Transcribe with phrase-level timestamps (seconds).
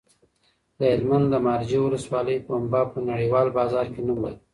[0.77, 4.39] د هلمند د مارجې ولسوالۍ پنبه په نړیوال بازار کې نوم لري.